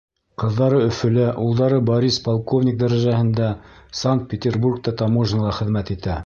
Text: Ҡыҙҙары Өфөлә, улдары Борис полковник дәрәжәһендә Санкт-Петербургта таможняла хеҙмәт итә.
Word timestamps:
Ҡыҙҙары 0.43 0.77
Өфөлә, 0.85 1.25
улдары 1.43 1.77
Борис 1.89 2.17
полковник 2.29 2.79
дәрәжәһендә 2.79 3.51
Санкт-Петербургта 4.01 4.95
таможняла 5.05 5.55
хеҙмәт 5.61 5.95
итә. 5.99 6.19